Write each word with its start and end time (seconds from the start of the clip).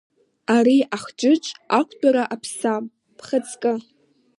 Ари 0.55 0.77
ахџыџ 0.95 1.43
ақәтәара 1.79 2.23
аԥсам, 2.33 2.83
бхаҵкы! 3.17 3.73